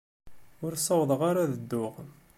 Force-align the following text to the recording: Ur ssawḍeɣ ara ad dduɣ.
Ur 0.65 0.73
ssawḍeɣ 0.75 1.21
ara 1.29 1.39
ad 1.45 1.53
dduɣ. 1.57 1.93